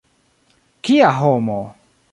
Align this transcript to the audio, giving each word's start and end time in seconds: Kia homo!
Kia 0.83 1.13
homo! 1.19 1.61